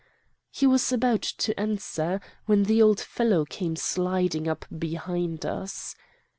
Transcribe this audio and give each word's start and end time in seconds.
"He 0.49 0.65
was 0.65 0.91
about 0.91 1.21
to 1.21 1.59
answer, 1.59 2.21
when 2.47 2.63
the 2.63 2.81
old 2.81 2.99
fellow 2.99 3.45
came 3.45 3.75
sidling 3.75 4.47
up 4.47 4.65
behind 4.75 5.45
us. 5.45 5.93